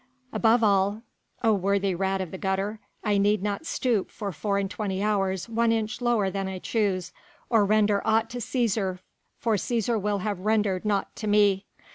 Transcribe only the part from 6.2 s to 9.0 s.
than I choose, or render aught to Cæsar